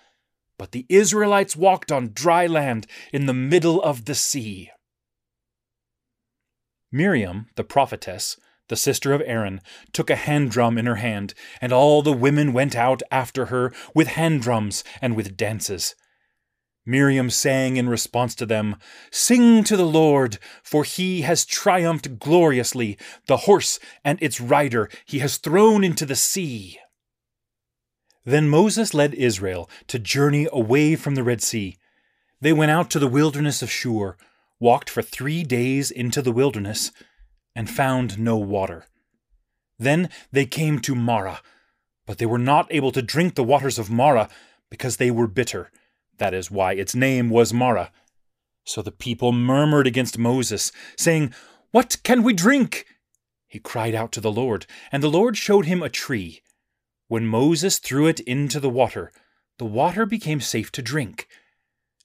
But 0.58 0.72
the 0.72 0.84
Israelites 0.88 1.56
walked 1.56 1.90
on 1.90 2.12
dry 2.12 2.46
land 2.46 2.86
in 3.12 3.26
the 3.26 3.32
middle 3.32 3.82
of 3.82 4.04
the 4.04 4.14
sea. 4.14 4.70
Miriam, 6.93 7.46
the 7.56 7.64
prophetess, 7.64 8.36
the 8.70 8.77
sister 8.77 9.12
of 9.12 9.20
Aaron, 9.27 9.60
took 9.93 10.08
a 10.08 10.17
hand 10.17 10.53
drum 10.53 10.79
in 10.79 10.86
her 10.86 10.94
hand, 10.94 11.34
and 11.60 11.72
all 11.72 12.00
the 12.00 12.12
women 12.12 12.53
went 12.53 12.77
out 12.77 13.03
after 13.10 13.46
her 13.46 13.72
with 13.94 14.06
hand 14.06 14.41
drums 14.41 14.84
and 15.03 15.15
with 15.17 15.36
dances. 15.36 15.96
Miriam 16.86 17.31
sang 17.31 17.77
in 17.77 17.89
response 17.89 18.34
to 18.36 18.46
them, 18.46 18.77
Sing 19.10 19.65
to 19.65 19.77
the 19.77 19.84
Lord, 19.84 20.39
for 20.62 20.84
he 20.84 21.22
has 21.22 21.44
triumphed 21.44 22.20
gloriously. 22.20 22.96
The 23.27 23.39
horse 23.39 23.81
and 24.05 24.22
its 24.22 24.41
rider 24.41 24.89
he 25.05 25.19
has 25.19 25.36
thrown 25.36 25.82
into 25.82 26.06
the 26.06 26.17
sea. 26.17 26.79
Then 28.24 28.48
Moses 28.48 28.94
led 28.94 29.15
Israel 29.15 29.69
to 29.89 29.98
journey 29.98 30.46
away 30.53 30.94
from 30.94 31.17
the 31.17 31.24
Red 31.24 31.43
Sea. 31.43 31.77
They 32.41 32.53
went 32.53 32.70
out 32.70 32.89
to 32.91 33.00
the 33.00 33.08
wilderness 33.08 33.62
of 33.62 33.70
Shur, 33.70 34.17
walked 34.60 34.89
for 34.89 35.03
three 35.03 35.43
days 35.43 35.91
into 35.91 36.22
the 36.22 36.32
wilderness, 36.32 36.93
and 37.60 37.69
found 37.69 38.19
no 38.19 38.38
water. 38.38 38.86
Then 39.79 40.08
they 40.32 40.46
came 40.46 40.79
to 40.79 40.94
Marah, 40.94 41.43
but 42.06 42.17
they 42.17 42.24
were 42.24 42.38
not 42.38 42.67
able 42.70 42.90
to 42.93 43.02
drink 43.02 43.34
the 43.34 43.44
waters 43.44 43.79
of 43.79 43.90
Marah 43.90 44.31
because 44.70 44.96
they 44.96 45.10
were 45.10 45.26
bitter. 45.26 45.70
That 46.17 46.32
is 46.32 46.50
why 46.50 46.72
its 46.72 46.94
name 46.94 47.29
was 47.29 47.52
Marah. 47.52 47.93
So 48.64 48.81
the 48.81 48.90
people 48.90 49.32
murmured 49.32 49.86
against 49.86 50.17
Moses, 50.17 50.72
saying, 50.96 51.34
What 51.70 51.98
can 52.02 52.22
we 52.22 52.32
drink? 52.32 52.86
He 53.46 53.58
cried 53.58 53.94
out 53.94 54.10
to 54.12 54.22
the 54.22 54.32
Lord, 54.32 54.64
and 54.90 55.02
the 55.02 55.10
Lord 55.10 55.36
showed 55.36 55.67
him 55.67 55.82
a 55.82 55.90
tree. 55.90 56.40
When 57.08 57.26
Moses 57.26 57.79
threw 57.79 58.06
it 58.06 58.20
into 58.20 58.58
the 58.58 58.70
water, 58.70 59.12
the 59.58 59.67
water 59.67 60.06
became 60.06 60.40
safe 60.40 60.72
to 60.72 60.81
drink. 60.81 61.29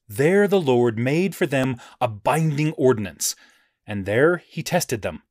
There 0.05 0.49
the 0.49 0.59
Lord 0.59 0.99
made 0.99 1.33
for 1.33 1.45
them 1.45 1.77
a 2.01 2.09
binding 2.09 2.73
ordinance, 2.73 3.37
and 3.87 4.05
there 4.05 4.43
he 4.49 4.61
tested 4.61 5.01
them. 5.01 5.21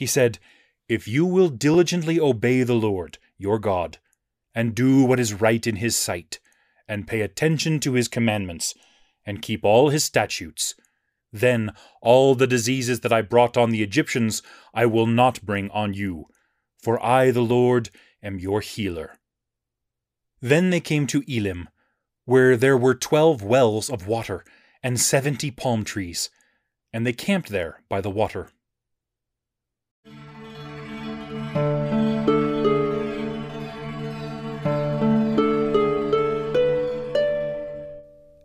He 0.00 0.06
said, 0.06 0.38
If 0.88 1.06
you 1.06 1.26
will 1.26 1.50
diligently 1.50 2.18
obey 2.18 2.62
the 2.62 2.72
Lord, 2.72 3.18
your 3.36 3.58
God, 3.58 3.98
and 4.54 4.74
do 4.74 5.04
what 5.04 5.20
is 5.20 5.34
right 5.34 5.66
in 5.66 5.76
his 5.76 5.94
sight, 5.94 6.40
and 6.88 7.06
pay 7.06 7.20
attention 7.20 7.80
to 7.80 7.92
his 7.92 8.08
commandments, 8.08 8.72
and 9.26 9.42
keep 9.42 9.62
all 9.62 9.90
his 9.90 10.02
statutes, 10.02 10.74
then 11.30 11.72
all 12.00 12.34
the 12.34 12.46
diseases 12.46 13.00
that 13.00 13.12
I 13.12 13.20
brought 13.20 13.58
on 13.58 13.72
the 13.72 13.82
Egyptians 13.82 14.42
I 14.72 14.86
will 14.86 15.06
not 15.06 15.44
bring 15.44 15.68
on 15.70 15.92
you, 15.92 16.28
for 16.82 16.98
I, 17.04 17.30
the 17.30 17.42
Lord, 17.42 17.90
am 18.22 18.38
your 18.38 18.62
healer. 18.62 19.18
Then 20.40 20.70
they 20.70 20.80
came 20.80 21.06
to 21.08 21.30
Elim, 21.30 21.68
where 22.24 22.56
there 22.56 22.78
were 22.78 22.94
twelve 22.94 23.42
wells 23.42 23.90
of 23.90 24.06
water, 24.06 24.46
and 24.82 24.98
seventy 24.98 25.50
palm 25.50 25.84
trees, 25.84 26.30
and 26.90 27.06
they 27.06 27.12
camped 27.12 27.50
there 27.50 27.82
by 27.90 28.00
the 28.00 28.08
water. 28.08 28.48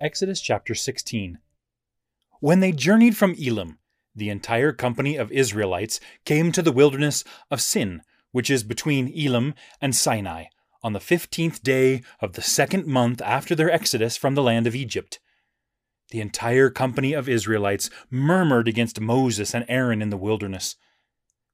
Exodus 0.06 0.40
chapter 0.40 0.76
16. 0.76 1.40
When 2.40 2.60
they 2.60 2.72
journeyed 2.72 3.18
from 3.18 3.34
Elim, 3.40 3.80
the 4.16 4.30
entire 4.30 4.72
company 4.72 5.16
of 5.16 5.32
Israelites 5.32 6.00
came 6.26 6.52
to 6.52 6.62
the 6.62 6.72
wilderness 6.72 7.24
of 7.50 7.60
Sin, 7.60 8.04
which 8.32 8.52
is 8.52 8.64
between 8.64 9.12
Elim 9.18 9.56
and 9.82 9.96
Sinai, 9.96 10.44
on 10.84 10.94
the 10.94 11.00
fifteenth 11.00 11.64
day 11.64 12.04
of 12.20 12.34
the 12.34 12.44
second 12.44 12.86
month 12.86 13.20
after 13.24 13.56
their 13.56 13.72
exodus 13.72 14.16
from 14.16 14.36
the 14.36 14.44
land 14.44 14.68
of 14.68 14.76
Egypt. 14.76 15.20
The 16.12 16.22
entire 16.22 16.70
company 16.70 17.14
of 17.14 17.28
Israelites 17.28 17.90
murmured 18.12 18.68
against 18.68 19.02
Moses 19.02 19.56
and 19.56 19.66
Aaron 19.68 20.04
in 20.04 20.12
the 20.12 20.18
wilderness. 20.18 20.76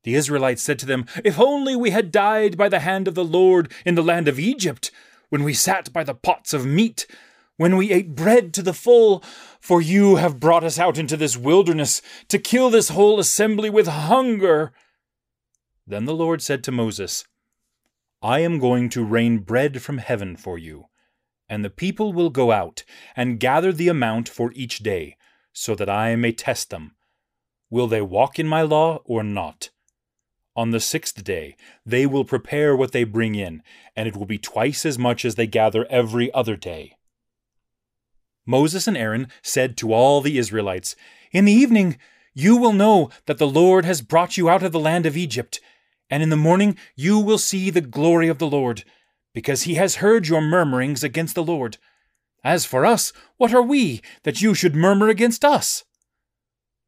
The 0.03 0.15
Israelites 0.15 0.62
said 0.62 0.77
to 0.79 0.86
them, 0.86 1.05
If 1.24 1.39
only 1.39 1.77
we 1.77 1.91
had 1.91 2.12
died 2.12 2.58
by 2.58 2.67
the 2.67 2.81
hand 2.81 3.08
of 3.08 3.15
the 3.15 3.24
Lord 3.24 3.72
in 3.86 3.96
the 3.96 4.03
land 4.03 4.27
of 4.27 4.39
Egypt, 4.39 4.91
when 5.29 5.43
we 5.43 5.53
sat 5.53 5.93
by 5.93 6.03
the 6.03 6.13
pots 6.13 6.53
of 6.53 6.65
meat 6.65 7.08
when 7.61 7.77
we 7.77 7.91
ate 7.91 8.15
bread 8.15 8.55
to 8.55 8.63
the 8.63 8.73
full, 8.73 9.23
for 9.59 9.83
you 9.83 10.15
have 10.15 10.39
brought 10.39 10.63
us 10.63 10.79
out 10.79 10.97
into 10.97 11.15
this 11.15 11.37
wilderness 11.37 12.01
to 12.27 12.39
kill 12.39 12.71
this 12.71 12.89
whole 12.89 13.19
assembly 13.19 13.69
with 13.69 13.85
hunger. 13.85 14.71
Then 15.85 16.05
the 16.05 16.15
Lord 16.15 16.41
said 16.41 16.63
to 16.63 16.71
Moses, 16.71 17.23
I 18.19 18.39
am 18.39 18.57
going 18.57 18.89
to 18.89 19.05
rain 19.05 19.37
bread 19.37 19.79
from 19.79 19.99
heaven 19.99 20.35
for 20.35 20.57
you, 20.57 20.85
and 21.47 21.63
the 21.63 21.69
people 21.69 22.13
will 22.13 22.31
go 22.31 22.51
out 22.51 22.83
and 23.15 23.39
gather 23.39 23.71
the 23.71 23.89
amount 23.89 24.27
for 24.27 24.51
each 24.55 24.79
day, 24.79 25.15
so 25.53 25.75
that 25.75 25.87
I 25.87 26.15
may 26.15 26.31
test 26.31 26.71
them. 26.71 26.95
Will 27.69 27.85
they 27.85 28.01
walk 28.01 28.39
in 28.39 28.47
my 28.47 28.63
law 28.63 29.03
or 29.05 29.21
not? 29.21 29.69
On 30.55 30.71
the 30.71 30.79
sixth 30.79 31.23
day, 31.23 31.55
they 31.85 32.07
will 32.07 32.25
prepare 32.25 32.75
what 32.75 32.91
they 32.91 33.03
bring 33.03 33.35
in, 33.35 33.61
and 33.95 34.07
it 34.07 34.17
will 34.17 34.25
be 34.25 34.39
twice 34.39 34.83
as 34.83 34.97
much 34.97 35.23
as 35.25 35.35
they 35.35 35.45
gather 35.45 35.85
every 35.91 36.33
other 36.33 36.55
day. 36.55 36.95
Moses 38.51 38.86
and 38.86 38.98
Aaron 38.98 39.29
said 39.41 39.77
to 39.77 39.93
all 39.93 40.20
the 40.20 40.38
Israelites, 40.38 40.98
In 41.31 41.46
the 41.46 41.53
evening 41.53 41.98
you 42.34 42.58
will 42.58 42.74
know 42.74 43.10
that 43.25 43.38
the 43.38 43.48
Lord 43.48 43.86
has 43.86 44.01
brought 44.01 44.36
you 44.36 44.50
out 44.50 44.62
of 44.62 44.74
the 44.74 44.79
land 44.79 45.05
of 45.05 45.15
Egypt, 45.15 45.62
and 46.10 46.22
in 46.22 46.29
the 46.29 46.36
morning 46.36 46.77
you 46.93 47.17
will 47.17 47.38
see 47.38 47.70
the 47.70 47.79
glory 47.79 48.27
of 48.27 48.39
the 48.39 48.50
Lord, 48.50 48.84
because 49.34 49.63
he 49.63 49.75
has 49.75 49.96
heard 49.96 50.27
your 50.27 50.41
murmurings 50.41 51.01
against 51.01 51.34
the 51.34 51.46
Lord. 51.46 51.77
As 52.43 52.65
for 52.65 52.86
us, 52.86 53.13
what 53.38 53.53
are 53.53 53.62
we, 53.62 54.01
that 54.24 54.41
you 54.41 54.53
should 54.53 54.75
murmur 54.75 55.08
against 55.08 55.46
us? 55.46 55.86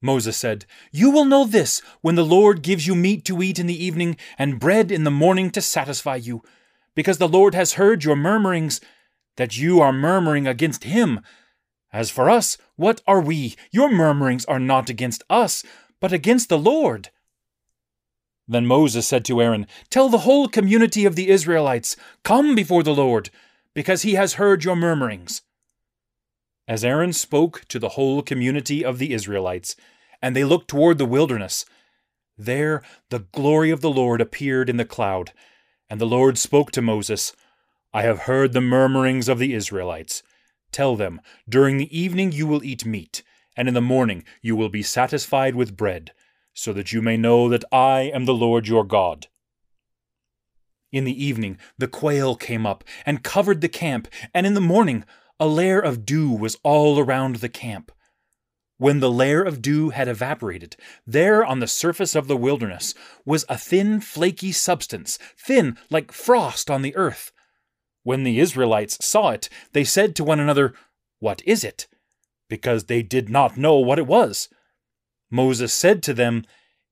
Moses 0.01 0.35
said, 0.35 0.65
You 0.91 1.11
will 1.11 1.23
know 1.23 1.45
this 1.45 1.81
when 2.01 2.15
the 2.15 2.25
Lord 2.25 2.61
gives 2.61 2.85
you 2.85 2.93
meat 2.93 3.23
to 3.23 3.41
eat 3.41 3.57
in 3.57 3.67
the 3.67 3.83
evening 3.85 4.17
and 4.37 4.59
bread 4.59 4.91
in 4.91 5.05
the 5.05 5.11
morning 5.11 5.49
to 5.51 5.61
satisfy 5.61 6.17
you, 6.17 6.43
because 6.93 7.19
the 7.19 7.29
Lord 7.29 7.55
has 7.55 7.73
heard 7.73 8.03
your 8.03 8.17
murmurings, 8.17 8.81
that 9.37 9.57
you 9.57 9.79
are 9.79 9.93
murmuring 9.93 10.45
against 10.45 10.83
him 10.83 11.21
as 11.93 12.09
for 12.09 12.29
us, 12.29 12.57
what 12.75 13.01
are 13.05 13.21
we? 13.21 13.55
Your 13.71 13.89
murmurings 13.89 14.43
are 14.45 14.59
not 14.59 14.89
against 14.89 15.23
us, 15.29 15.63
but 16.01 16.11
against 16.11 16.49
the 16.49 16.57
Lord. 16.57 17.09
Then 18.47 18.65
Moses 18.65 19.07
said 19.07 19.23
to 19.25 19.41
Aaron, 19.41 19.67
Tell 19.89 20.09
the 20.09 20.19
whole 20.19 20.47
community 20.47 21.05
of 21.05 21.15
the 21.15 21.29
Israelites, 21.29 21.95
Come 22.23 22.55
before 22.55 22.83
the 22.83 22.95
Lord, 22.95 23.29
because 23.75 24.01
he 24.01 24.15
has 24.15 24.33
heard 24.33 24.63
your 24.63 24.75
murmurings. 24.75 25.43
As 26.67 26.83
Aaron 26.83 27.13
spoke 27.13 27.63
to 27.69 27.77
the 27.77 27.89
whole 27.89 28.21
community 28.21 28.83
of 28.83 28.97
the 28.97 29.13
Israelites, 29.13 29.75
and 30.21 30.35
they 30.35 30.43
looked 30.43 30.69
toward 30.69 30.97
the 30.97 31.05
wilderness, 31.05 31.65
there 32.37 32.81
the 33.09 33.19
glory 33.19 33.69
of 33.69 33.81
the 33.81 33.91
Lord 33.91 34.19
appeared 34.19 34.69
in 34.69 34.77
the 34.77 34.85
cloud, 34.85 35.31
and 35.89 36.01
the 36.01 36.05
Lord 36.05 36.37
spoke 36.37 36.71
to 36.71 36.81
Moses, 36.81 37.33
I 37.93 38.01
have 38.01 38.19
heard 38.19 38.53
the 38.53 38.61
murmurings 38.61 39.29
of 39.29 39.37
the 39.37 39.53
Israelites. 39.53 40.23
Tell 40.73 40.95
them, 40.95 41.21
During 41.47 41.77
the 41.77 41.97
evening 41.97 42.31
you 42.31 42.47
will 42.47 42.63
eat 42.63 42.85
meat, 42.85 43.21
and 43.55 43.67
in 43.67 43.75
the 43.75 43.81
morning 43.81 44.25
you 44.41 44.55
will 44.55 44.69
be 44.69 44.83
satisfied 44.83 45.55
with 45.55 45.77
bread, 45.77 46.11
so 46.53 46.73
that 46.73 46.91
you 46.91 47.01
may 47.01 47.15
know 47.15 47.47
that 47.47 47.63
I 47.71 48.11
am 48.13 48.25
the 48.25 48.33
Lord 48.33 48.67
your 48.67 48.83
God. 48.83 49.27
In 50.91 51.03
the 51.03 51.23
evening 51.23 51.59
the 51.77 51.87
quail 51.87 52.35
came 52.35 52.65
up 52.65 52.83
and 53.05 53.23
covered 53.23 53.61
the 53.61 53.69
camp, 53.69 54.07
and 54.33 54.47
in 54.47 54.55
the 54.55 54.61
morning 54.61 55.05
a 55.39 55.47
layer 55.47 55.79
of 55.79 56.05
dew 56.05 56.31
was 56.31 56.57
all 56.63 56.99
around 56.99 57.37
the 57.37 57.49
camp. 57.49 57.91
When 58.77 58.99
the 58.99 59.11
layer 59.11 59.43
of 59.43 59.61
dew 59.61 59.91
had 59.91 60.07
evaporated, 60.07 60.75
there 61.05 61.45
on 61.45 61.59
the 61.59 61.67
surface 61.67 62.15
of 62.15 62.27
the 62.27 62.37
wilderness 62.37 62.95
was 63.25 63.45
a 63.47 63.57
thin, 63.57 64.01
flaky 64.01 64.51
substance, 64.51 65.19
thin 65.37 65.77
like 65.91 66.11
frost 66.11 66.71
on 66.71 66.81
the 66.81 66.95
earth. 66.95 67.31
When 68.03 68.23
the 68.23 68.39
Israelites 68.39 69.03
saw 69.03 69.29
it, 69.29 69.49
they 69.71 69.83
said 69.83 70.15
to 70.15 70.23
one 70.23 70.39
another, 70.39 70.73
What 71.19 71.41
is 71.45 71.63
it? 71.63 71.87
Because 72.49 72.85
they 72.85 73.01
did 73.01 73.29
not 73.29 73.57
know 73.57 73.77
what 73.77 73.99
it 73.99 74.07
was. 74.07 74.49
Moses 75.31 75.73
said 75.73 76.03
to 76.03 76.13
them, 76.13 76.45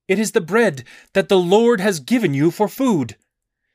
It 0.08 0.18
is 0.18 0.32
the 0.32 0.40
bread 0.40 0.84
that 1.12 1.28
the 1.28 1.38
Lord 1.38 1.80
has 1.80 2.00
given 2.00 2.34
you 2.34 2.50
for 2.50 2.66
food. 2.66 3.16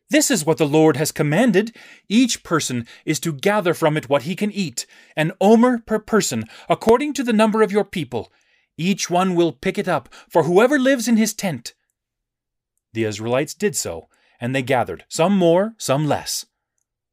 This 0.09 0.31
is 0.31 0.45
what 0.45 0.57
the 0.57 0.67
Lord 0.67 0.97
has 0.97 1.11
commanded. 1.11 1.75
Each 2.07 2.41
person 2.41 2.87
is 3.05 3.19
to 3.19 3.33
gather 3.33 3.73
from 3.73 3.97
it 3.97 4.09
what 4.09 4.23
he 4.23 4.35
can 4.35 4.51
eat, 4.51 4.85
an 5.15 5.33
omer 5.41 5.79
per 5.79 5.99
person, 5.99 6.45
according 6.69 7.13
to 7.13 7.23
the 7.23 7.33
number 7.33 7.61
of 7.61 7.71
your 7.71 7.83
people. 7.83 8.31
Each 8.77 9.09
one 9.09 9.35
will 9.35 9.51
pick 9.51 9.77
it 9.77 9.87
up, 9.87 10.09
for 10.29 10.43
whoever 10.43 10.79
lives 10.79 11.07
in 11.07 11.17
his 11.17 11.33
tent. 11.33 11.73
The 12.93 13.03
Israelites 13.03 13.53
did 13.53 13.75
so, 13.75 14.07
and 14.39 14.55
they 14.55 14.61
gathered, 14.61 15.03
some 15.09 15.37
more, 15.37 15.73
some 15.77 16.07
less. 16.07 16.45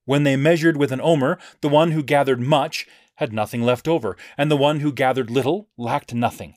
When 0.04 0.24
they 0.24 0.36
measured 0.36 0.76
with 0.76 0.92
an 0.92 1.00
omer, 1.00 1.38
the 1.60 1.68
one 1.68 1.92
who 1.92 2.02
gathered 2.02 2.40
much 2.40 2.86
had 3.16 3.32
nothing 3.32 3.62
left 3.62 3.88
over, 3.88 4.16
and 4.36 4.50
the 4.50 4.56
one 4.56 4.80
who 4.80 4.92
gathered 4.92 5.30
little 5.30 5.68
lacked 5.76 6.14
nothing. 6.14 6.56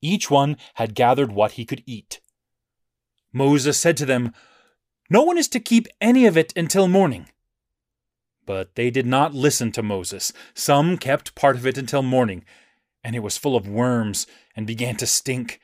Each 0.00 0.30
one 0.30 0.56
had 0.74 0.94
gathered 0.94 1.32
what 1.32 1.52
he 1.52 1.64
could 1.64 1.82
eat. 1.86 2.20
Moses 3.32 3.78
said 3.78 3.96
to 3.98 4.06
them, 4.06 4.32
No 5.08 5.22
one 5.22 5.38
is 5.38 5.48
to 5.48 5.60
keep 5.60 5.86
any 6.00 6.26
of 6.26 6.36
it 6.36 6.52
until 6.56 6.88
morning. 6.88 7.28
But 8.44 8.74
they 8.74 8.90
did 8.90 9.06
not 9.06 9.32
listen 9.32 9.70
to 9.72 9.82
Moses. 9.82 10.32
Some 10.52 10.98
kept 10.98 11.34
part 11.34 11.56
of 11.56 11.66
it 11.66 11.78
until 11.78 12.02
morning, 12.02 12.44
and 13.04 13.14
it 13.14 13.20
was 13.20 13.38
full 13.38 13.56
of 13.56 13.68
worms 13.68 14.26
and 14.56 14.66
began 14.66 14.96
to 14.96 15.06
stink. 15.06 15.60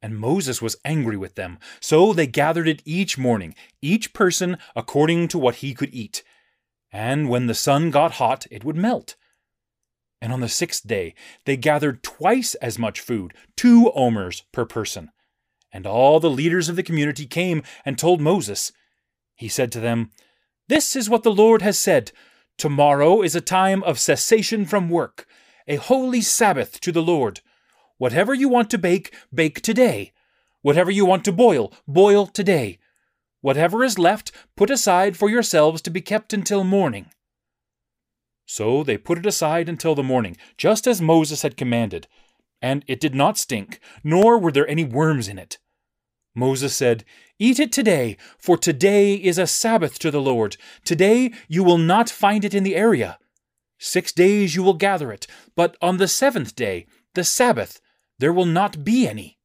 And 0.00 0.18
Moses 0.18 0.62
was 0.62 0.76
angry 0.84 1.16
with 1.16 1.34
them. 1.34 1.58
So 1.80 2.12
they 2.12 2.28
gathered 2.28 2.68
it 2.68 2.82
each 2.84 3.18
morning, 3.18 3.54
each 3.82 4.12
person 4.12 4.58
according 4.76 5.28
to 5.28 5.38
what 5.38 5.56
he 5.56 5.74
could 5.74 5.92
eat 5.92 6.22
and 6.94 7.28
when 7.28 7.48
the 7.48 7.54
sun 7.54 7.90
got 7.90 8.12
hot, 8.12 8.46
it 8.52 8.62
would 8.62 8.76
melt. 8.76 9.16
And 10.22 10.32
on 10.32 10.38
the 10.38 10.48
sixth 10.48 10.86
day, 10.86 11.16
they 11.44 11.56
gathered 11.56 12.04
twice 12.04 12.54
as 12.54 12.78
much 12.78 13.00
food, 13.00 13.34
two 13.56 13.90
omers 13.96 14.44
per 14.52 14.64
person. 14.64 15.10
And 15.72 15.88
all 15.88 16.20
the 16.20 16.30
leaders 16.30 16.68
of 16.68 16.76
the 16.76 16.84
community 16.84 17.26
came 17.26 17.64
and 17.84 17.98
told 17.98 18.20
Moses. 18.20 18.70
He 19.34 19.48
said 19.48 19.72
to 19.72 19.80
them, 19.80 20.12
This 20.68 20.94
is 20.94 21.10
what 21.10 21.24
the 21.24 21.34
Lord 21.34 21.62
has 21.62 21.76
said 21.76 22.12
Tomorrow 22.56 23.22
is 23.22 23.34
a 23.34 23.40
time 23.40 23.82
of 23.82 23.98
cessation 23.98 24.64
from 24.64 24.88
work, 24.88 25.26
a 25.66 25.74
holy 25.74 26.20
Sabbath 26.20 26.78
to 26.78 26.92
the 26.92 27.02
Lord. 27.02 27.40
Whatever 27.98 28.32
you 28.32 28.48
want 28.48 28.70
to 28.70 28.78
bake, 28.78 29.12
bake 29.34 29.60
today. 29.62 30.12
Whatever 30.62 30.92
you 30.92 31.04
want 31.04 31.24
to 31.24 31.32
boil, 31.32 31.72
boil 31.88 32.28
today. 32.28 32.78
Whatever 33.44 33.84
is 33.84 33.98
left, 33.98 34.32
put 34.56 34.70
aside 34.70 35.18
for 35.18 35.28
yourselves 35.28 35.82
to 35.82 35.90
be 35.90 36.00
kept 36.00 36.32
until 36.32 36.64
morning. 36.64 37.10
So 38.46 38.82
they 38.82 38.96
put 38.96 39.18
it 39.18 39.26
aside 39.26 39.68
until 39.68 39.94
the 39.94 40.02
morning, 40.02 40.38
just 40.56 40.86
as 40.86 41.02
Moses 41.02 41.42
had 41.42 41.58
commanded. 41.58 42.08
And 42.62 42.86
it 42.86 43.00
did 43.00 43.14
not 43.14 43.36
stink, 43.36 43.80
nor 44.02 44.38
were 44.38 44.50
there 44.50 44.66
any 44.66 44.82
worms 44.82 45.28
in 45.28 45.38
it. 45.38 45.58
Moses 46.34 46.74
said, 46.74 47.04
Eat 47.38 47.60
it 47.60 47.70
today, 47.70 48.16
for 48.38 48.56
today 48.56 49.12
is 49.12 49.36
a 49.36 49.46
Sabbath 49.46 49.98
to 49.98 50.10
the 50.10 50.22
Lord. 50.22 50.56
Today 50.82 51.30
you 51.46 51.62
will 51.62 51.76
not 51.76 52.08
find 52.08 52.46
it 52.46 52.54
in 52.54 52.62
the 52.62 52.76
area. 52.76 53.18
Six 53.78 54.10
days 54.10 54.56
you 54.56 54.62
will 54.62 54.72
gather 54.72 55.12
it, 55.12 55.26
but 55.54 55.76
on 55.82 55.98
the 55.98 56.08
seventh 56.08 56.56
day, 56.56 56.86
the 57.12 57.24
Sabbath, 57.24 57.82
there 58.18 58.32
will 58.32 58.46
not 58.46 58.84
be 58.84 59.06
any. 59.06 59.36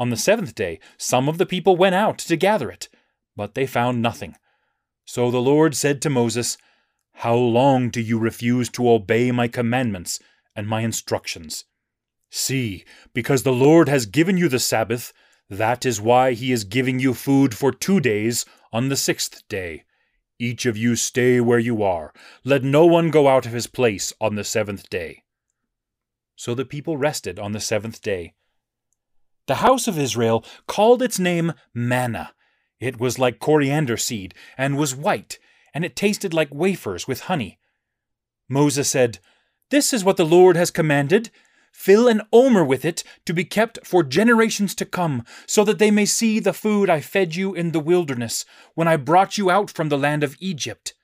On 0.00 0.08
the 0.08 0.16
seventh 0.16 0.54
day, 0.54 0.80
some 0.96 1.28
of 1.28 1.36
the 1.36 1.44
people 1.44 1.76
went 1.76 1.94
out 1.94 2.16
to 2.20 2.34
gather 2.34 2.70
it, 2.70 2.88
but 3.36 3.54
they 3.54 3.66
found 3.66 4.00
nothing. 4.00 4.34
So 5.04 5.30
the 5.30 5.42
Lord 5.42 5.76
said 5.76 6.00
to 6.00 6.08
Moses, 6.08 6.56
How 7.16 7.34
long 7.34 7.90
do 7.90 8.00
you 8.00 8.18
refuse 8.18 8.70
to 8.70 8.90
obey 8.90 9.30
my 9.30 9.46
commandments 9.46 10.18
and 10.56 10.66
my 10.66 10.80
instructions? 10.80 11.66
See, 12.30 12.86
because 13.12 13.42
the 13.42 13.52
Lord 13.52 13.90
has 13.90 14.06
given 14.06 14.38
you 14.38 14.48
the 14.48 14.58
Sabbath, 14.58 15.12
that 15.50 15.84
is 15.84 16.00
why 16.00 16.32
he 16.32 16.50
is 16.50 16.64
giving 16.64 16.98
you 16.98 17.12
food 17.12 17.54
for 17.54 17.70
two 17.70 18.00
days 18.00 18.46
on 18.72 18.88
the 18.88 18.96
sixth 18.96 19.46
day. 19.48 19.84
Each 20.38 20.64
of 20.64 20.78
you 20.78 20.96
stay 20.96 21.42
where 21.42 21.58
you 21.58 21.82
are. 21.82 22.14
Let 22.42 22.64
no 22.64 22.86
one 22.86 23.10
go 23.10 23.28
out 23.28 23.44
of 23.44 23.52
his 23.52 23.66
place 23.66 24.14
on 24.18 24.36
the 24.36 24.44
seventh 24.44 24.88
day. 24.88 25.24
So 26.36 26.54
the 26.54 26.64
people 26.64 26.96
rested 26.96 27.38
on 27.38 27.52
the 27.52 27.60
seventh 27.60 28.00
day. 28.00 28.32
The 29.50 29.66
house 29.66 29.88
of 29.88 29.98
Israel 29.98 30.44
called 30.68 31.02
its 31.02 31.18
name 31.18 31.54
manna. 31.74 32.34
It 32.78 33.00
was 33.00 33.18
like 33.18 33.40
coriander 33.40 33.96
seed, 33.96 34.32
and 34.56 34.76
was 34.76 34.94
white, 34.94 35.40
and 35.74 35.84
it 35.84 35.96
tasted 35.96 36.32
like 36.32 36.54
wafers 36.54 37.08
with 37.08 37.22
honey. 37.22 37.58
Moses 38.48 38.88
said, 38.88 39.18
This 39.70 39.92
is 39.92 40.04
what 40.04 40.16
the 40.16 40.24
Lord 40.24 40.54
has 40.54 40.70
commanded. 40.70 41.30
Fill 41.72 42.06
an 42.06 42.22
omer 42.32 42.64
with 42.64 42.84
it 42.84 43.02
to 43.26 43.34
be 43.34 43.44
kept 43.44 43.84
for 43.84 44.04
generations 44.04 44.72
to 44.76 44.84
come, 44.84 45.24
so 45.48 45.64
that 45.64 45.80
they 45.80 45.90
may 45.90 46.06
see 46.06 46.38
the 46.38 46.52
food 46.52 46.88
I 46.88 47.00
fed 47.00 47.34
you 47.34 47.52
in 47.52 47.72
the 47.72 47.80
wilderness, 47.80 48.44
when 48.76 48.86
I 48.86 48.96
brought 48.96 49.36
you 49.36 49.50
out 49.50 49.68
from 49.68 49.88
the 49.88 49.98
land 49.98 50.22
of 50.22 50.36
Egypt. 50.38 50.94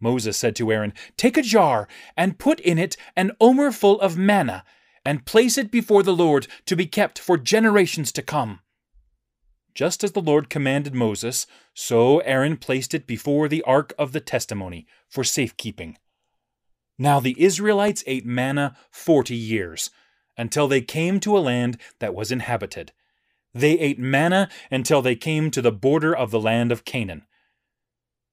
Moses 0.00 0.36
said 0.36 0.56
to 0.56 0.72
Aaron, 0.72 0.92
Take 1.16 1.36
a 1.36 1.42
jar, 1.42 1.86
and 2.16 2.36
put 2.36 2.58
in 2.58 2.78
it 2.78 2.96
an 3.14 3.30
omer 3.40 3.70
full 3.70 4.00
of 4.00 4.18
manna, 4.18 4.64
and 5.04 5.26
place 5.26 5.58
it 5.58 5.70
before 5.70 6.02
the 6.02 6.14
Lord 6.14 6.46
to 6.66 6.76
be 6.76 6.86
kept 6.86 7.18
for 7.18 7.36
generations 7.36 8.10
to 8.12 8.22
come. 8.22 8.60
Just 9.74 10.04
as 10.04 10.12
the 10.12 10.22
Lord 10.22 10.48
commanded 10.48 10.94
Moses, 10.94 11.46
so 11.74 12.20
Aaron 12.20 12.56
placed 12.56 12.94
it 12.94 13.06
before 13.06 13.48
the 13.48 13.62
ark 13.62 13.92
of 13.98 14.12
the 14.12 14.20
testimony 14.20 14.86
for 15.08 15.24
safekeeping. 15.24 15.98
Now 16.96 17.18
the 17.18 17.34
Israelites 17.42 18.04
ate 18.06 18.24
manna 18.24 18.76
forty 18.90 19.34
years, 19.34 19.90
until 20.38 20.68
they 20.68 20.80
came 20.80 21.18
to 21.20 21.36
a 21.36 21.40
land 21.40 21.76
that 21.98 22.14
was 22.14 22.30
inhabited. 22.30 22.92
They 23.52 23.78
ate 23.78 23.98
manna 23.98 24.48
until 24.70 25.02
they 25.02 25.16
came 25.16 25.50
to 25.50 25.62
the 25.62 25.72
border 25.72 26.14
of 26.14 26.30
the 26.30 26.40
land 26.40 26.70
of 26.72 26.84
Canaan. 26.84 27.26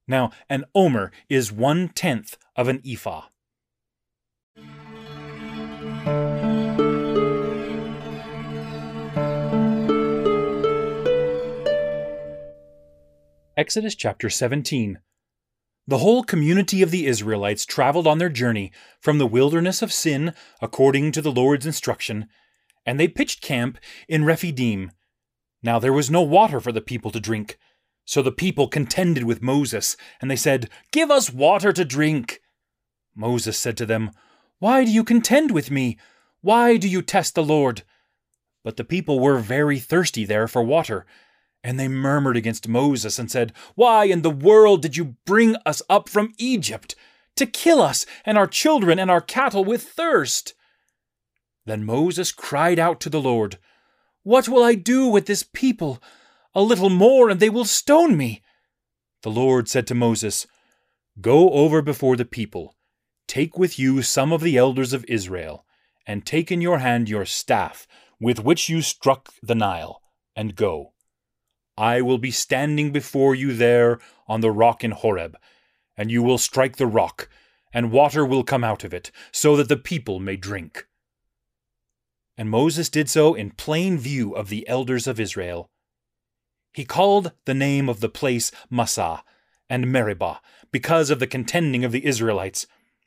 Now, 0.08 0.32
an 0.50 0.66
omer 0.76 1.12
is 1.30 1.52
one 1.52 1.90
tenth 1.90 2.38
of 2.56 2.68
an 2.68 2.82
ephah. 2.86 3.26
Exodus 13.58 13.96
chapter 13.96 14.30
17. 14.30 15.00
The 15.86 15.98
whole 15.98 16.24
community 16.24 16.82
of 16.82 16.90
the 16.90 17.06
Israelites 17.06 17.66
traveled 17.66 18.08
on 18.08 18.18
their 18.18 18.30
journey 18.30 18.72
from 19.02 19.18
the 19.18 19.28
wilderness 19.28 19.82
of 19.82 19.92
Sin, 19.92 20.34
according 20.62 21.12
to 21.12 21.22
the 21.22 21.34
Lord's 21.34 21.66
instruction, 21.66 22.28
and 22.86 22.98
they 22.98 23.10
pitched 23.10 23.42
camp 23.42 23.78
in 24.08 24.24
Rephidim. 24.24 24.92
Now 25.62 25.80
there 25.80 25.92
was 25.92 26.10
no 26.10 26.22
water 26.22 26.62
for 26.62 26.72
the 26.72 26.80
people 26.80 27.12
to 27.12 27.20
drink. 27.20 27.58
So 28.06 28.22
the 28.22 28.32
people 28.32 28.70
contended 28.70 29.26
with 29.26 29.42
Moses, 29.42 29.98
and 30.22 30.32
they 30.32 30.38
said, 30.38 30.70
Give 30.94 31.12
us 31.12 31.30
water 31.30 31.74
to 31.74 31.84
drink. 31.84 32.40
Moses 33.14 33.58
said 33.58 33.76
to 33.78 33.86
them, 33.86 34.12
Why 34.60 34.86
do 34.86 34.92
you 34.92 35.04
contend 35.04 35.52
with 35.52 35.70
me? 35.70 35.98
Why 36.40 36.78
do 36.78 36.88
you 36.88 37.02
test 37.02 37.36
the 37.36 37.44
Lord? 37.44 37.84
But 38.64 38.78
the 38.78 38.86
people 38.86 39.20
were 39.20 39.40
very 39.40 39.78
thirsty 39.78 40.24
there 40.24 40.48
for 40.48 40.64
water. 40.64 41.06
And 41.64 41.80
they 41.80 41.88
murmured 41.88 42.38
against 42.38 42.68
Moses 42.68 43.20
and 43.20 43.30
said, 43.30 43.54
Why 43.76 44.06
in 44.06 44.24
the 44.24 44.30
world 44.30 44.82
did 44.82 44.98
you 44.98 45.16
bring 45.26 45.56
us 45.66 45.82
up 45.90 46.10
from 46.10 46.34
Egypt? 46.38 46.96
To 47.36 47.46
kill 47.46 47.82
us 47.82 48.06
and 48.26 48.38
our 48.38 48.48
children 48.48 49.00
and 49.00 49.12
our 49.12 49.22
cattle 49.22 49.64
with 49.64 49.84
thirst. 49.84 50.54
Then 51.66 51.86
Moses 51.86 52.32
cried 52.32 52.80
out 52.80 53.00
to 53.02 53.10
the 53.10 53.22
Lord, 53.22 53.58
What 54.24 54.50
will 54.50 54.64
I 54.64 54.74
do 54.74 55.08
with 55.08 55.28
this 55.28 55.44
people? 55.44 56.02
A 56.54 56.62
little 56.62 56.90
more, 56.90 57.30
and 57.30 57.40
they 57.40 57.50
will 57.50 57.66
stone 57.66 58.18
me. 58.18 58.42
The 59.22 59.32
Lord 59.32 59.70
said 59.70 59.86
to 59.88 59.96
Moses, 59.96 60.48
Go 61.20 61.52
over 61.52 61.82
before 61.82 62.16
the 62.16 62.26
people. 62.26 62.76
Take 63.28 63.58
with 63.58 63.78
you 63.78 64.02
some 64.02 64.34
of 64.34 64.42
the 64.42 64.58
elders 64.58 64.94
of 64.94 65.06
Israel, 65.08 65.66
and 66.08 66.26
take 66.26 66.52
in 66.52 66.60
your 66.60 66.80
hand 66.80 67.08
your 67.08 67.26
staff, 67.26 67.88
with 68.20 68.44
which 68.44 68.68
you 68.68 68.82
struck 68.82 69.30
the 69.42 69.56
Nile, 69.56 70.02
and 70.36 70.56
go. 70.56 70.91
I 71.78 72.02
will 72.02 72.18
be 72.18 72.32
standing 72.32 72.92
before 72.92 73.36
you 73.36 73.54
there 73.54 74.00
on 74.28 74.42
the 74.42 74.52
rock 74.52 74.84
in 74.84 74.92
Horeb, 74.92 75.38
and 75.98 76.12
you 76.12 76.22
will 76.24 76.38
strike 76.38 76.78
the 76.78 76.88
rock, 76.88 77.30
and 77.74 77.92
water 77.92 78.26
will 78.26 78.44
come 78.44 78.64
out 78.64 78.84
of 78.84 78.94
it, 78.94 79.12
so 79.32 79.56
that 79.56 79.70
the 79.70 79.78
people 79.78 80.20
may 80.20 80.36
drink. 80.36 80.88
And 82.38 82.50
Moses 82.50 82.90
did 82.90 83.10
so 83.10 83.34
in 83.34 83.52
plain 83.52 83.98
view 83.98 84.34
of 84.34 84.50
the 84.50 84.68
elders 84.68 85.08
of 85.08 85.20
Israel. 85.20 85.70
He 86.74 86.86
called 86.86 87.34
the 87.46 87.54
name 87.54 87.90
of 87.90 88.00
the 88.00 88.10
place 88.10 88.52
Massah 88.70 89.24
and 89.70 89.92
Meribah 89.92 90.40
because 90.72 91.10
of 91.10 91.20
the 91.20 91.28
contending 91.28 91.84
of 91.84 91.92
the 91.92 92.06
Israelites, 92.06 92.66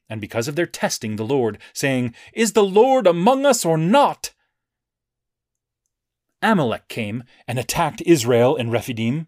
and 0.08 0.20
because 0.20 0.48
of 0.48 0.54
their 0.54 0.66
testing 0.66 1.16
the 1.16 1.24
Lord, 1.24 1.58
saying, 1.72 2.14
Is 2.32 2.52
the 2.52 2.64
Lord 2.64 3.06
among 3.06 3.46
us 3.46 3.64
or 3.64 3.78
not? 3.78 4.33
Amalek 6.44 6.86
came 6.88 7.24
and 7.48 7.58
attacked 7.58 8.02
Israel 8.04 8.54
in 8.54 8.70
Rephidim. 8.70 9.26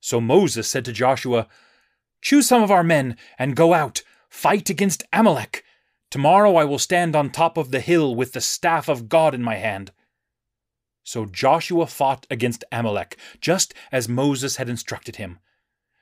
So 0.00 0.20
Moses 0.20 0.66
said 0.66 0.84
to 0.86 0.92
Joshua, 0.92 1.46
Choose 2.22 2.48
some 2.48 2.62
of 2.62 2.70
our 2.70 2.82
men 2.82 3.16
and 3.38 3.54
go 3.54 3.74
out, 3.74 4.02
fight 4.28 4.70
against 4.70 5.04
Amalek. 5.12 5.62
Tomorrow 6.10 6.56
I 6.56 6.64
will 6.64 6.78
stand 6.78 7.14
on 7.14 7.30
top 7.30 7.56
of 7.56 7.70
the 7.70 7.80
hill 7.80 8.14
with 8.14 8.32
the 8.32 8.40
staff 8.40 8.88
of 8.88 9.08
God 9.08 9.34
in 9.34 9.42
my 9.42 9.56
hand. 9.56 9.92
So 11.04 11.26
Joshua 11.26 11.86
fought 11.86 12.26
against 12.30 12.64
Amalek, 12.72 13.16
just 13.40 13.74
as 13.92 14.08
Moses 14.08 14.56
had 14.56 14.68
instructed 14.68 15.16
him. 15.16 15.38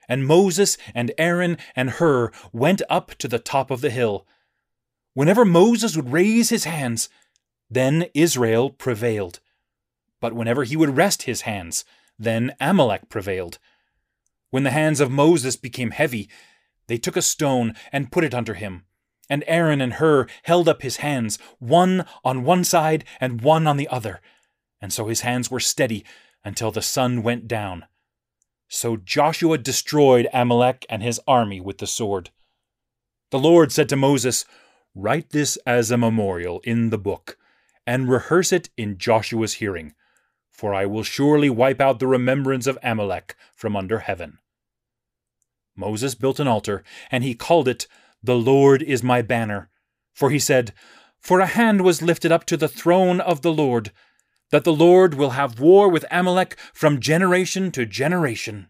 And 0.08 0.26
Moses 0.26 0.78
and 0.94 1.12
Aaron 1.18 1.58
and 1.74 1.90
Hur 1.90 2.30
went 2.52 2.80
up 2.88 3.14
to 3.16 3.28
the 3.28 3.38
top 3.38 3.70
of 3.70 3.80
the 3.80 3.90
hill. 3.90 4.26
Whenever 5.14 5.44
Moses 5.44 5.96
would 5.96 6.12
raise 6.12 6.50
his 6.50 6.64
hands, 6.64 7.08
then 7.68 8.06
Israel 8.14 8.70
prevailed. 8.70 9.40
But 10.20 10.34
whenever 10.34 10.64
he 10.64 10.76
would 10.76 10.96
rest 10.96 11.22
his 11.22 11.42
hands, 11.42 11.84
then 12.18 12.54
Amalek 12.60 13.08
prevailed. 13.08 13.58
When 14.50 14.62
the 14.62 14.70
hands 14.70 15.00
of 15.00 15.10
Moses 15.10 15.56
became 15.56 15.90
heavy, 15.90 16.28
they 16.86 16.98
took 16.98 17.16
a 17.16 17.22
stone 17.22 17.74
and 17.92 18.12
put 18.12 18.24
it 18.24 18.34
under 18.34 18.54
him. 18.54 18.84
And 19.28 19.42
Aaron 19.46 19.80
and 19.80 19.94
Hur 19.94 20.26
held 20.44 20.68
up 20.68 20.82
his 20.82 20.98
hands, 20.98 21.38
one 21.58 22.06
on 22.24 22.44
one 22.44 22.62
side 22.62 23.04
and 23.20 23.40
one 23.40 23.66
on 23.66 23.76
the 23.76 23.88
other 23.88 24.20
and 24.84 24.92
so 24.92 25.06
his 25.06 25.22
hands 25.22 25.50
were 25.50 25.60
steady 25.60 26.04
until 26.44 26.70
the 26.70 26.82
sun 26.82 27.22
went 27.22 27.48
down. 27.48 27.86
So 28.68 28.98
Joshua 28.98 29.56
destroyed 29.56 30.28
Amalek 30.30 30.84
and 30.90 31.02
his 31.02 31.18
army 31.26 31.58
with 31.58 31.78
the 31.78 31.86
sword. 31.86 32.28
The 33.30 33.38
Lord 33.38 33.72
said 33.72 33.88
to 33.88 33.96
Moses, 33.96 34.44
Write 34.94 35.30
this 35.30 35.56
as 35.66 35.90
a 35.90 35.96
memorial 35.96 36.60
in 36.64 36.90
the 36.90 36.98
book, 36.98 37.38
and 37.86 38.10
rehearse 38.10 38.52
it 38.52 38.68
in 38.76 38.98
Joshua's 38.98 39.54
hearing, 39.54 39.94
for 40.54 40.72
I 40.72 40.86
will 40.86 41.02
surely 41.02 41.50
wipe 41.50 41.80
out 41.80 41.98
the 41.98 42.06
remembrance 42.06 42.68
of 42.68 42.78
Amalek 42.82 43.34
from 43.54 43.74
under 43.74 43.98
heaven. 43.98 44.38
Moses 45.76 46.14
built 46.14 46.38
an 46.38 46.46
altar, 46.46 46.84
and 47.10 47.24
he 47.24 47.34
called 47.34 47.66
it, 47.66 47.88
The 48.22 48.36
Lord 48.36 48.80
is 48.80 49.02
my 49.02 49.20
banner. 49.20 49.68
For 50.12 50.30
he 50.30 50.38
said, 50.38 50.72
For 51.18 51.40
a 51.40 51.46
hand 51.46 51.82
was 51.82 52.02
lifted 52.02 52.30
up 52.30 52.44
to 52.46 52.56
the 52.56 52.68
throne 52.68 53.20
of 53.20 53.42
the 53.42 53.52
Lord, 53.52 53.90
that 54.50 54.62
the 54.62 54.72
Lord 54.72 55.14
will 55.14 55.30
have 55.30 55.58
war 55.58 55.88
with 55.88 56.04
Amalek 56.08 56.56
from 56.72 57.00
generation 57.00 57.72
to 57.72 57.84
generation. 57.84 58.68